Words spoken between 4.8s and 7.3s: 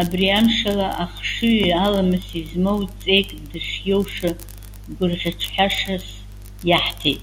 гәырӷьаҽҳәашас иаҳҭеит.